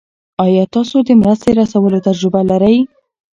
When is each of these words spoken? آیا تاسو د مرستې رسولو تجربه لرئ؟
آیا 0.45 0.63
تاسو 0.75 0.95
د 1.07 1.09
مرستې 1.21 1.51
رسولو 1.61 2.03
تجربه 2.07 2.41
لرئ؟ 2.51 2.77